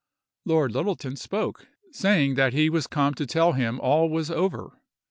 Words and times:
Lord 0.45 0.71
Littleton 0.71 1.15
spoke, 1.15 1.67
saying 1.91 2.33
that 2.33 2.53
he 2.53 2.71
was 2.71 2.87
come 2.87 3.13
to 3.13 3.27
tell 3.27 3.51
him 3.53 3.79
all 3.79 4.09
was 4.09 4.31
over. 4.31 4.79